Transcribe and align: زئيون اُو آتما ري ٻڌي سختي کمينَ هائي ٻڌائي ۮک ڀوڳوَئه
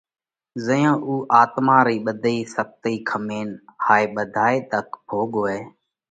زئيون 0.65 0.95
اُو 1.07 1.13
آتما 1.41 1.77
ري 1.87 1.97
ٻڌي 2.05 2.37
سختي 2.55 2.95
کمينَ 3.09 3.49
هائي 3.85 4.05
ٻڌائي 4.15 4.57
ۮک 4.71 4.87
ڀوڳوَئه 5.07 5.59